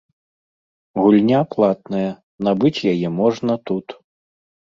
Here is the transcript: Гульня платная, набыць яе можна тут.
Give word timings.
Гульня 1.01 1.41
платная, 1.51 2.07
набыць 2.49 2.85
яе 2.93 3.07
можна 3.19 3.53
тут. 3.71 3.87